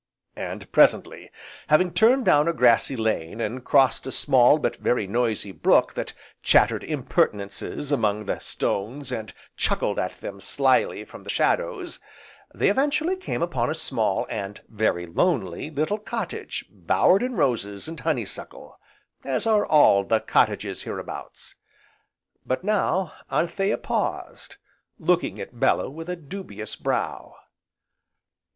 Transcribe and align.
And 0.35 0.71
presently, 0.71 1.29
having 1.67 1.93
turned 1.93 2.25
down 2.25 2.47
a 2.47 2.53
grassy 2.53 2.95
lane 2.95 3.39
and 3.39 3.63
crossed 3.63 4.07
a 4.07 4.11
small 4.11 4.57
but 4.57 4.77
very 4.77 5.05
noisy 5.05 5.51
brook 5.51 5.93
that 5.93 6.13
chattered 6.41 6.83
impertinences 6.83 7.91
among 7.91 8.25
the 8.25 8.39
stones 8.39 9.11
and 9.11 9.31
chuckled 9.57 9.99
at 9.99 10.17
them 10.17 10.39
slyly 10.41 11.05
from 11.05 11.21
the 11.23 11.29
shadows, 11.29 11.99
they 12.51 12.67
eventually 12.71 13.15
came 13.15 13.43
upon 13.43 13.69
a 13.69 13.75
small, 13.75 14.25
and 14.27 14.61
very 14.67 15.05
lonely 15.05 15.69
little 15.69 15.99
cottage 15.99 16.65
bowered 16.71 17.21
in 17.21 17.35
roses 17.35 17.87
and 17.87 17.99
honeysuckle, 17.99 18.79
as 19.23 19.45
are 19.45 19.67
all 19.67 20.03
the 20.03 20.19
cottages 20.19 20.81
hereabouts. 20.81 21.57
But 22.43 22.63
now 22.63 23.13
Anthea 23.29 23.77
paused, 23.77 24.55
looking 24.97 25.39
at 25.39 25.59
Bellew 25.59 25.91
with 25.91 26.09
a 26.09 26.15
dubious 26.15 26.75
brow. 26.75 27.35